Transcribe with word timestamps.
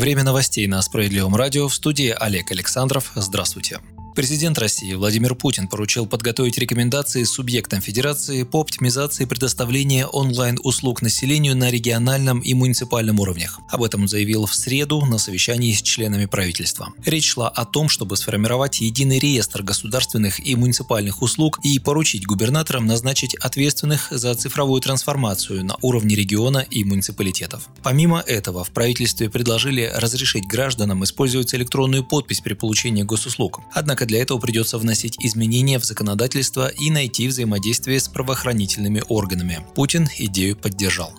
Время 0.00 0.24
новостей 0.24 0.66
на 0.66 0.80
Справедливом 0.80 1.36
радио 1.36 1.68
в 1.68 1.74
студии 1.74 2.08
Олег 2.18 2.50
Александров. 2.52 3.12
Здравствуйте. 3.16 3.80
Президент 4.14 4.58
России 4.58 4.92
Владимир 4.94 5.36
Путин 5.36 5.68
поручил 5.68 6.04
подготовить 6.04 6.58
рекомендации 6.58 7.22
субъектам 7.22 7.80
Федерации 7.80 8.42
по 8.42 8.60
оптимизации 8.60 9.24
предоставления 9.24 10.06
онлайн-услуг 10.06 11.00
населению 11.00 11.56
на 11.56 11.70
региональном 11.70 12.40
и 12.40 12.52
муниципальном 12.54 13.20
уровнях. 13.20 13.60
Об 13.68 13.84
этом 13.84 14.08
заявил 14.08 14.46
в 14.46 14.54
среду 14.54 15.04
на 15.06 15.18
совещании 15.18 15.72
с 15.72 15.80
членами 15.80 16.26
правительства. 16.26 16.92
Речь 17.04 17.30
шла 17.30 17.48
о 17.48 17.64
том, 17.64 17.88
чтобы 17.88 18.16
сформировать 18.16 18.80
единый 18.80 19.20
реестр 19.20 19.62
государственных 19.62 20.44
и 20.44 20.56
муниципальных 20.56 21.22
услуг 21.22 21.60
и 21.62 21.78
поручить 21.78 22.26
губернаторам 22.26 22.86
назначить 22.86 23.34
ответственных 23.36 24.08
за 24.10 24.34
цифровую 24.34 24.80
трансформацию 24.80 25.64
на 25.64 25.76
уровне 25.82 26.16
региона 26.16 26.66
и 26.68 26.82
муниципалитетов. 26.82 27.68
Помимо 27.82 28.20
этого, 28.20 28.64
в 28.64 28.70
правительстве 28.70 29.30
предложили 29.30 29.90
разрешить 29.94 30.46
гражданам 30.46 31.04
использовать 31.04 31.54
электронную 31.54 32.04
подпись 32.04 32.40
при 32.40 32.54
получении 32.54 33.02
госуслуг. 33.02 33.60
Однако 33.72 33.99
Однако 34.00 34.14
для 34.14 34.22
этого 34.22 34.38
придется 34.38 34.78
вносить 34.78 35.16
изменения 35.20 35.78
в 35.78 35.84
законодательство 35.84 36.68
и 36.68 36.90
найти 36.90 37.28
взаимодействие 37.28 38.00
с 38.00 38.08
правоохранительными 38.08 39.02
органами. 39.08 39.62
Путин 39.74 40.08
идею 40.16 40.56
поддержал. 40.56 41.12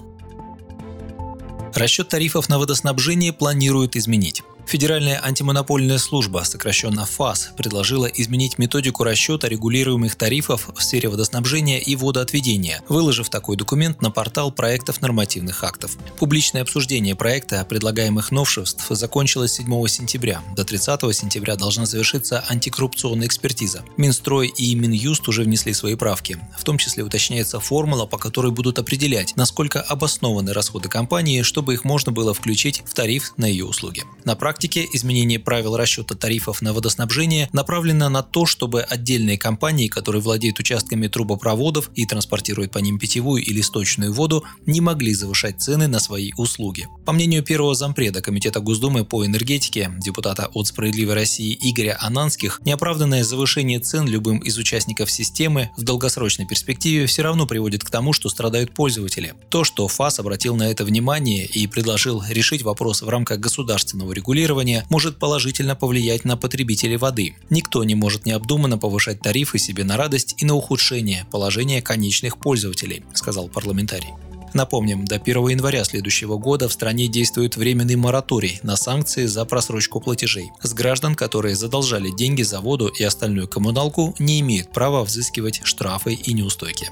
Расчет 1.76 2.10
тарифов 2.10 2.50
на 2.50 2.58
водоснабжение 2.58 3.34
планируют 3.34 3.96
изменить. 3.96 4.42
Федеральная 4.72 5.22
антимонопольная 5.22 5.98
служба, 5.98 6.46
сокращенно 6.46 7.06
ФАС, 7.06 7.50
предложила 7.58 8.06
изменить 8.06 8.58
методику 8.58 9.04
расчета 9.04 9.50
регулируемых 9.50 10.16
тарифов 10.16 10.70
в 10.74 10.82
сфере 10.82 11.10
водоснабжения 11.10 11.78
и 11.78 11.98
водоотведения, 11.98 12.82
выложив 12.88 13.28
такой 13.28 13.58
документ 13.58 14.02
на 14.02 14.12
портал 14.12 14.50
проектов 14.50 15.02
нормативных 15.02 15.66
актов. 15.66 15.98
Публичное 16.18 16.62
обсуждение 16.62 17.18
проекта 17.18 17.66
предлагаемых 17.66 18.32
новшеств 18.32 18.86
закончилось 18.92 19.56
7 19.56 19.88
сентября. 19.88 20.42
До 20.56 20.64
30 20.64 21.02
сентября 21.14 21.58
должна 21.58 21.86
завершиться 21.86 22.42
антикоррупционная 22.48 23.28
экспертиза. 23.28 23.84
Минстрой 23.98 24.48
и 24.48 24.74
Минюст 24.74 25.28
уже 25.28 25.44
внесли 25.44 25.74
свои 25.74 25.96
правки. 25.96 26.40
В 26.58 26.64
том 26.64 26.78
числе 26.78 27.04
уточняется 27.04 27.60
формула, 27.60 28.06
по 28.06 28.18
которой 28.18 28.54
будут 28.54 28.80
определять, 28.80 29.36
насколько 29.36 29.82
обоснованы 29.82 30.54
расходы 30.54 30.88
компании, 30.88 31.42
чтобы 31.42 31.74
их 31.74 31.84
можно 31.84 32.14
было 32.14 32.34
включить 32.34 32.84
в 32.86 32.94
тариф 32.94 33.34
на 33.36 33.44
ее 33.44 33.66
услуги. 33.66 34.06
На 34.24 34.38
практике 34.38 34.61
практике 34.62 34.88
изменение 34.94 35.40
правил 35.40 35.76
расчета 35.76 36.14
тарифов 36.14 36.62
на 36.62 36.72
водоснабжение 36.72 37.50
направлено 37.52 38.10
на 38.10 38.22
то, 38.22 38.46
чтобы 38.46 38.84
отдельные 38.84 39.36
компании, 39.36 39.88
которые 39.88 40.22
владеют 40.22 40.60
участками 40.60 41.08
трубопроводов 41.08 41.90
и 41.96 42.06
транспортируют 42.06 42.72
по 42.72 42.78
ним 42.78 43.00
питьевую 43.00 43.44
или 43.44 43.60
сточную 43.62 44.14
воду, 44.14 44.44
не 44.68 44.80
могли 44.80 45.16
завышать 45.16 45.60
цены 45.60 45.88
на 45.88 46.00
свои 46.00 46.32
услуги. 46.38 46.88
По 47.06 47.12
мнению 47.12 47.42
первого 47.42 47.74
зампреда 47.74 48.22
Комитета 48.22 48.60
Госдумы 48.60 49.04
по 49.04 49.26
энергетике, 49.26 49.92
депутата 49.98 50.48
от 50.54 50.68
«Справедливой 50.68 51.16
России» 51.16 51.58
Игоря 51.60 51.98
Ананских, 52.00 52.62
неоправданное 52.64 53.24
завышение 53.24 53.80
цен 53.80 54.08
любым 54.08 54.38
из 54.38 54.60
участников 54.60 55.10
системы 55.10 55.72
в 55.76 55.82
долгосрочной 55.82 56.46
перспективе 56.46 57.08
все 57.08 57.24
равно 57.24 57.48
приводит 57.48 57.84
к 57.84 57.90
тому, 57.90 58.14
что 58.14 58.30
страдают 58.30 58.76
пользователи. 58.76 59.34
То, 59.50 59.64
что 59.64 59.88
ФАС 59.88 60.20
обратил 60.20 60.56
на 60.56 60.70
это 60.70 60.86
внимание 60.86 61.48
и 61.48 61.66
предложил 61.66 62.24
решить 62.30 62.62
вопрос 62.62 63.02
в 63.02 63.10
рамках 63.10 63.40
государственного 63.40 64.14
регулирования, 64.14 64.51
регулирования 64.52 64.86
может 64.90 65.18
положительно 65.18 65.76
повлиять 65.76 66.26
на 66.26 66.38
потребителей 66.38 66.98
воды. 66.98 67.36
Никто 67.50 67.84
не 67.84 67.96
может 67.96 68.26
необдуманно 68.26 68.78
повышать 68.78 69.22
тарифы 69.22 69.58
себе 69.58 69.84
на 69.84 69.98
радость 69.98 70.36
и 70.38 70.46
на 70.46 70.56
ухудшение 70.56 71.26
положения 71.32 71.82
конечных 71.82 72.38
пользователей, 72.38 73.04
сказал 73.14 73.48
парламентарий. 73.48 74.10
Напомним, 74.54 75.06
до 75.06 75.16
1 75.16 75.48
января 75.48 75.86
следующего 75.86 76.38
года 76.38 76.68
в 76.68 76.74
стране 76.74 77.08
действует 77.08 77.56
временный 77.56 77.96
мораторий 77.96 78.60
на 78.64 78.76
санкции 78.76 79.26
за 79.26 79.46
просрочку 79.46 80.02
платежей. 80.02 80.52
С 80.62 80.74
граждан, 80.74 81.16
которые 81.16 81.56
задолжали 81.56 82.12
деньги 82.12 82.44
за 82.44 82.60
воду 82.60 82.88
и 82.88 83.04
остальную 83.06 83.48
коммуналку, 83.48 84.14
не 84.20 84.42
имеют 84.42 84.74
права 84.74 85.06
взыскивать 85.06 85.62
штрафы 85.64 86.14
и 86.14 86.34
неустойки. 86.34 86.90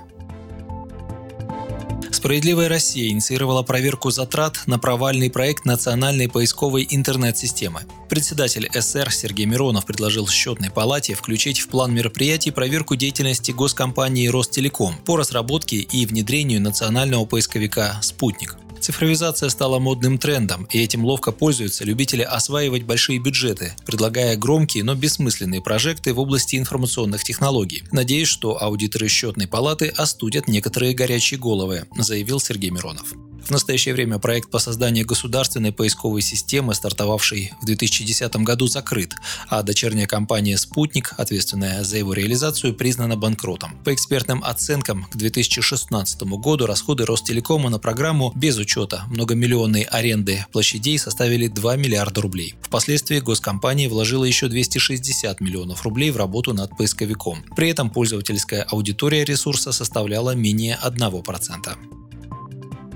Справедливая 2.19 2.67
Россия 2.67 3.11
инициировала 3.11 3.63
проверку 3.63 4.11
затрат 4.11 4.63
на 4.65 4.77
провальный 4.77 5.31
проект 5.31 5.63
национальной 5.63 6.27
поисковой 6.27 6.85
интернет-системы. 6.89 7.83
Председатель 8.09 8.69
СР 8.73 9.09
Сергей 9.09 9.45
Миронов 9.45 9.85
предложил 9.85 10.27
счетной 10.27 10.69
палате 10.69 11.13
включить 11.13 11.61
в 11.61 11.69
план 11.69 11.93
мероприятий 11.93 12.51
проверку 12.51 12.97
деятельности 12.97 13.51
госкомпании 13.51 14.27
Ростелеком 14.27 14.97
по 15.05 15.15
разработке 15.15 15.77
и 15.77 16.05
внедрению 16.05 16.61
национального 16.61 17.23
поисковика 17.23 17.97
«Спутник». 18.01 18.57
Цифровизация 18.79 19.49
стала 19.49 19.79
модным 19.79 20.17
трендом, 20.17 20.67
и 20.71 20.79
этим 20.79 21.05
ловко 21.05 21.31
пользуются 21.31 21.83
любители 21.83 22.21
осваивать 22.21 22.83
большие 22.83 23.19
бюджеты, 23.19 23.73
предлагая 23.85 24.35
громкие, 24.35 24.83
но 24.83 24.95
бессмысленные 24.95 25.61
прожекты 25.61 26.13
в 26.13 26.19
области 26.19 26.55
информационных 26.55 27.23
технологий. 27.23 27.83
Надеюсь, 27.91 28.29
что 28.29 28.61
аудиторы 28.61 29.07
счетной 29.07 29.47
палаты 29.47 29.87
остудят 29.89 30.47
некоторые 30.47 30.93
горячие 30.93 31.39
головы, 31.39 31.85
заявил 31.97 32.39
Сергей 32.39 32.71
Миронов. 32.71 33.13
В 33.45 33.51
настоящее 33.51 33.93
время 33.93 34.19
проект 34.19 34.51
по 34.51 34.59
созданию 34.59 35.05
государственной 35.05 35.71
поисковой 35.71 36.21
системы, 36.21 36.75
стартовавший 36.75 37.53
в 37.61 37.65
2010 37.65 38.35
году, 38.37 38.67
закрыт, 38.67 39.15
а 39.47 39.63
дочерняя 39.63 40.07
компания 40.07 40.57
«Спутник», 40.57 41.13
ответственная 41.17 41.83
за 41.83 41.97
его 41.97 42.13
реализацию, 42.13 42.75
признана 42.75 43.17
банкротом. 43.17 43.77
По 43.83 43.93
экспертным 43.93 44.43
оценкам, 44.43 45.05
к 45.05 45.15
2016 45.15 46.21
году 46.23 46.65
расходы 46.65 47.05
Ростелекома 47.05 47.69
на 47.69 47.79
программу 47.79 48.31
без 48.35 48.57
учета 48.57 49.03
многомиллионной 49.09 49.81
аренды 49.83 50.45
площадей 50.51 50.99
составили 50.99 51.47
2 51.47 51.75
миллиарда 51.75 52.21
рублей. 52.21 52.55
Впоследствии 52.61 53.19
госкомпания 53.19 53.89
вложила 53.89 54.25
еще 54.25 54.47
260 54.47 55.41
миллионов 55.41 55.83
рублей 55.83 56.11
в 56.11 56.17
работу 56.17 56.53
над 56.53 56.77
поисковиком. 56.77 57.43
При 57.55 57.69
этом 57.69 57.89
пользовательская 57.89 58.63
аудитория 58.63 59.25
ресурса 59.25 59.71
составляла 59.71 60.35
менее 60.35 60.77
1%. 60.83 61.98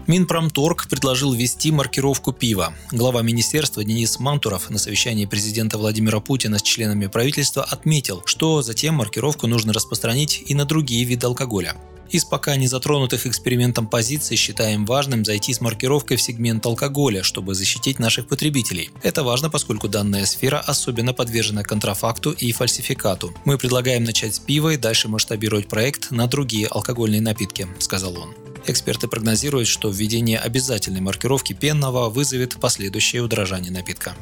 Минпромторг 0.06 0.90
предложил 0.90 1.34
ввести 1.34 1.72
маркировку 1.72 2.34
пива. 2.34 2.74
Глава 2.92 3.22
министерства 3.22 3.86
Денис 3.86 4.20
Мантуров 4.20 4.70
на 4.70 4.78
совещании 4.78 5.26
президента 5.26 5.78
Владимира 5.78 6.20
Путина 6.20 6.60
с 6.60 6.62
членами 6.62 7.08
правительства 7.08 7.64
отметил, 7.64 8.22
что 8.26 8.62
затем 8.62 8.96
маркировку 8.96 9.48
нужно 9.48 9.72
распространить 9.72 10.44
и 10.46 10.56
на 10.56 10.66
другие 10.66 11.06
виды 11.06 11.26
алкоголя. 11.26 11.78
Из 12.10 12.26
пока 12.26 12.56
не 12.56 12.68
затронутых 12.68 13.26
экспериментом 13.26 13.88
позиций 13.88 14.38
считаем 14.38 14.86
важным 14.86 15.26
зайти 15.26 15.54
с 15.54 15.62
маркировкой 15.62 16.18
в 16.18 16.22
сегмент 16.22 16.66
алкоголя, 16.66 17.24
чтобы 17.24 17.56
защитить 17.56 17.98
наших 17.98 18.28
потребителей. 18.28 18.92
Это 19.02 19.24
важно, 19.24 19.50
поскольку 19.50 19.88
данная 19.88 20.26
сфера 20.26 20.60
особенно 20.60 21.14
подвержена 21.14 21.64
контрафакту 21.64 22.32
и 22.32 22.52
фальсификату. 22.52 23.34
Мы 23.46 23.58
предлагаем 23.58 24.04
начать 24.04 24.36
с 24.36 24.40
пива 24.40 24.70
и 24.70 24.78
дальше 24.78 25.08
масштабировать 25.08 25.68
проект 25.68 26.12
на 26.12 26.28
другие 26.28 26.68
алкогольные 26.68 27.22
напитки, 27.22 27.68
сказал 27.80 28.18
он. 28.18 28.36
Эксперты 28.66 29.08
прогнозируют, 29.08 29.68
что 29.68 29.90
введение 29.90 30.40
обязательной 30.40 31.02
маркировки 31.02 31.54
пенного 31.54 32.10
вызовет 32.10 32.56
последующее 32.60 33.22
удорожание 33.22 33.72
напитка. 33.72 34.16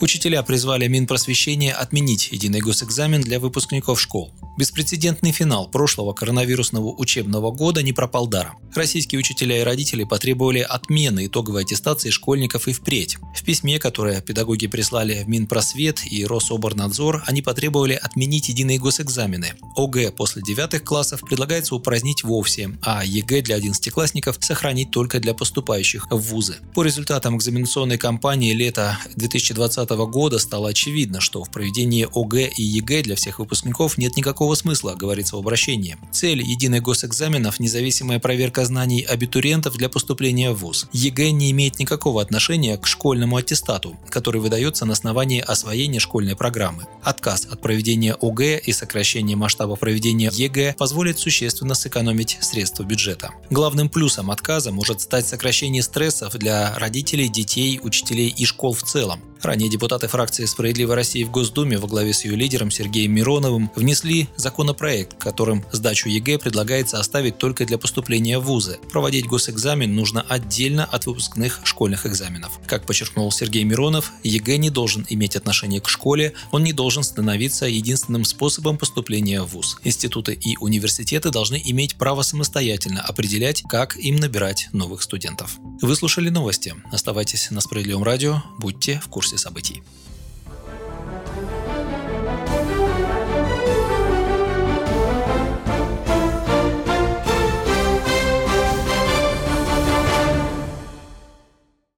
Учителя 0.00 0.42
призвали 0.44 0.86
Минпросвещение 0.86 1.72
отменить 1.72 2.30
единый 2.30 2.60
госэкзамен 2.60 3.20
для 3.20 3.40
выпускников 3.40 4.00
школ. 4.00 4.32
Беспрецедентный 4.58 5.30
финал 5.30 5.68
прошлого 5.70 6.12
коронавирусного 6.12 6.88
учебного 6.88 7.52
года 7.52 7.80
не 7.80 7.92
пропал 7.92 8.26
даром. 8.26 8.58
Российские 8.74 9.20
учителя 9.20 9.60
и 9.60 9.62
родители 9.62 10.02
потребовали 10.02 10.58
отмены 10.58 11.26
итоговой 11.26 11.62
аттестации 11.62 12.10
школьников 12.10 12.66
и 12.66 12.72
впредь. 12.72 13.18
В 13.36 13.44
письме, 13.44 13.78
которое 13.78 14.20
педагоги 14.20 14.66
прислали 14.66 15.22
в 15.22 15.28
Минпросвет 15.28 16.00
и 16.10 16.26
Рособорнадзор, 16.26 17.22
они 17.26 17.40
потребовали 17.40 17.92
отменить 17.92 18.48
единые 18.48 18.80
госэкзамены. 18.80 19.52
ОГЭ 19.76 20.10
после 20.10 20.42
девятых 20.42 20.82
классов 20.82 21.20
предлагается 21.20 21.76
упразднить 21.76 22.24
вовсе, 22.24 22.76
а 22.82 23.04
ЕГЭ 23.04 23.42
для 23.42 23.54
одиннадцатиклассников 23.54 24.38
сохранить 24.40 24.90
только 24.90 25.20
для 25.20 25.34
поступающих 25.34 26.08
в 26.10 26.16
вузы. 26.16 26.56
По 26.74 26.82
результатам 26.82 27.36
экзаменационной 27.36 27.96
кампании 27.96 28.52
лета 28.52 28.98
2020 29.14 29.88
года 29.90 30.40
стало 30.40 30.70
очевидно, 30.70 31.20
что 31.20 31.44
в 31.44 31.50
проведении 31.52 32.08
ОГЭ 32.12 32.50
и 32.56 32.62
ЕГЭ 32.64 33.02
для 33.02 33.14
всех 33.14 33.38
выпускников 33.38 33.98
нет 33.98 34.16
никакого 34.16 34.47
никакого 34.48 34.54
смысла, 34.54 34.94
говорится 34.94 35.36
в 35.36 35.38
обращении. 35.40 35.96
Цель 36.12 36.40
единых 36.42 36.82
госэкзаменов– 36.82 37.60
независимая 37.60 38.18
проверка 38.18 38.64
знаний 38.64 39.02
абитуриентов 39.02 39.76
для 39.76 39.88
поступления 39.88 40.52
в 40.52 40.58
ВУЗ. 40.58 40.88
ЕГЭ 40.92 41.30
не 41.32 41.50
имеет 41.50 41.78
никакого 41.78 42.22
отношения 42.22 42.76
к 42.76 42.86
школьному 42.86 43.36
аттестату, 43.36 43.96
который 44.08 44.40
выдается 44.40 44.86
на 44.86 44.92
основании 44.92 45.40
освоения 45.40 46.00
школьной 46.00 46.34
программы. 46.36 46.86
Отказ 47.02 47.46
от 47.50 47.60
проведения 47.60 48.16
ОГЭ 48.20 48.58
и 48.58 48.72
сокращение 48.72 49.36
масштаба 49.36 49.76
проведения 49.76 50.30
ЕГЭ 50.32 50.74
позволит 50.78 51.18
существенно 51.18 51.74
сэкономить 51.74 52.38
средства 52.40 52.84
бюджета. 52.84 53.30
Главным 53.50 53.88
плюсом 53.88 54.30
отказа 54.30 54.72
может 54.72 55.00
стать 55.00 55.26
сокращение 55.26 55.82
стрессов 55.82 56.34
для 56.34 56.74
родителей, 56.78 57.28
детей, 57.28 57.80
учителей 57.82 58.28
и 58.28 58.44
школ 58.46 58.72
в 58.72 58.82
целом. 58.82 59.20
Ранее 59.42 59.70
депутаты 59.70 60.08
фракции 60.08 60.44
«Справедливой 60.46 60.96
России» 60.96 61.22
в 61.22 61.30
Госдуме 61.30 61.78
во 61.78 61.86
главе 61.86 62.12
с 62.12 62.24
ее 62.24 62.34
лидером 62.34 62.70
Сергеем 62.70 63.12
Мироновым 63.12 63.70
внесли 63.76 64.28
законопроект, 64.36 65.16
которым 65.16 65.64
сдачу 65.70 66.08
ЕГЭ 66.08 66.38
предлагается 66.38 66.98
оставить 66.98 67.38
только 67.38 67.64
для 67.64 67.78
поступления 67.78 68.38
в 68.38 68.44
вузы. 68.44 68.78
Проводить 68.90 69.26
госэкзамен 69.26 69.94
нужно 69.94 70.22
отдельно 70.22 70.84
от 70.84 71.06
выпускных 71.06 71.60
школьных 71.64 72.04
экзаменов. 72.04 72.58
Как 72.66 72.84
подчеркнул 72.84 73.30
Сергей 73.30 73.62
Миронов, 73.62 74.12
ЕГЭ 74.24 74.56
не 74.56 74.70
должен 74.70 75.06
иметь 75.08 75.36
отношение 75.36 75.80
к 75.80 75.88
школе, 75.88 76.34
он 76.50 76.64
не 76.64 76.72
должен 76.72 77.04
становиться 77.04 77.66
единственным 77.66 78.24
способом 78.24 78.76
поступления 78.76 79.42
в 79.42 79.46
вуз. 79.46 79.78
Институты 79.84 80.32
и 80.34 80.56
университеты 80.58 81.30
должны 81.30 81.62
иметь 81.64 81.96
право 81.96 82.22
самостоятельно 82.22 83.02
определять, 83.02 83.62
как 83.68 83.96
им 83.96 84.16
набирать 84.16 84.68
новых 84.72 85.02
студентов. 85.02 85.58
Вы 85.80 85.94
слушали 85.94 86.28
новости. 86.28 86.74
Оставайтесь 86.90 87.50
на 87.50 87.60
Справедливом 87.60 88.02
радио, 88.02 88.42
будьте 88.58 89.00
в 89.04 89.08
курсе 89.28 89.36
событий. 89.36 89.82